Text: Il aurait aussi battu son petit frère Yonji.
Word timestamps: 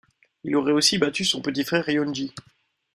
Il 0.43 0.55
aurait 0.55 0.71
aussi 0.71 0.97
battu 0.97 1.23
son 1.23 1.43
petit 1.43 1.63
frère 1.63 1.87
Yonji. 1.87 2.33